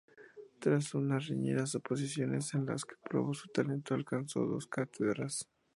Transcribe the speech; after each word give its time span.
Tras 0.57 0.95
unas 0.95 1.27
reñidas 1.27 1.75
oposiciones, 1.75 2.55
en 2.55 2.65
las 2.65 2.85
que 2.85 2.95
probó 3.07 3.35
su 3.35 3.47
talento, 3.49 3.93
alcanzó 3.93 4.39
dos 4.47 4.65
cátedras. 4.65 5.47